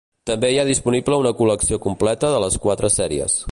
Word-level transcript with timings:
També 0.29 0.47
hi 0.53 0.55
ha 0.61 0.63
disponible 0.69 1.19
una 1.25 1.33
col·lecció 1.41 1.81
completa 1.85 2.35
de 2.37 2.43
les 2.47 2.61
quatre 2.67 2.93
sèries. 2.99 3.41